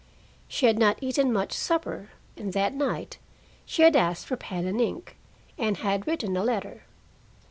She 0.47 0.65
had 0.65 0.79
not 0.79 0.97
eaten 0.99 1.31
much 1.31 1.53
supper, 1.53 2.09
and 2.35 2.53
that 2.53 2.73
night 2.73 3.19
she 3.67 3.83
had 3.83 3.95
asked 3.95 4.25
for 4.25 4.35
pen 4.35 4.65
and 4.65 4.81
ink, 4.81 5.15
and 5.59 5.77
had 5.77 6.07
written 6.07 6.35
a 6.35 6.43
letter. 6.43 6.81